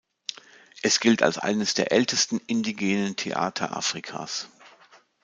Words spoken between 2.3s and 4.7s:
indigenen Theater Afrikas.